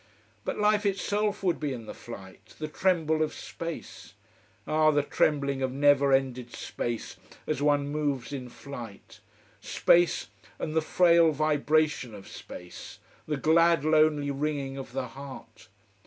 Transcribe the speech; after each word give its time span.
_but 0.43 0.57
life 0.57 0.83
itself 0.83 1.43
would 1.43 1.59
be 1.59 1.73
in 1.73 1.85
the 1.85 1.93
flight, 1.93 2.55
the 2.57 2.67
tremble 2.67 3.21
of 3.21 3.35
space. 3.35 4.15
Ah 4.65 4.89
the 4.89 5.03
trembling 5.03 5.61
of 5.61 5.71
never 5.71 6.11
ended 6.11 6.51
space, 6.55 7.17
as 7.45 7.61
one 7.61 7.87
moves 7.87 8.33
in 8.33 8.49
flight! 8.49 9.19
Space, 9.59 10.29
and 10.57 10.75
the 10.75 10.81
frail 10.81 11.31
vibration 11.31 12.15
of 12.15 12.27
space, 12.27 12.97
the 13.27 13.37
glad 13.37 13.85
lonely 13.85 14.31
wringing 14.31 14.75
of 14.75 14.91
the 14.93 15.09
heart. 15.09 15.67